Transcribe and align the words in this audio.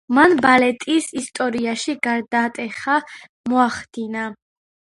მან 0.17 0.31
ბალეტის 0.45 1.09
ისტორიაში 1.21 1.95
გარდატეხა 2.07 2.97
მოახდინა. 3.55 4.27